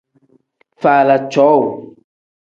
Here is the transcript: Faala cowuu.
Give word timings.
Faala 0.81 1.15
cowuu. 1.31 1.69